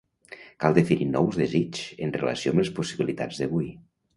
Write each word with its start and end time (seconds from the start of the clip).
Cal 0.63 0.75
definir 0.77 1.07
nous 1.09 1.37
desigs 1.41 1.83
en 2.07 2.17
relació 2.17 2.55
amb 2.55 2.63
les 2.65 2.73
possibilitats 2.81 3.45
d'avui. 3.45 3.71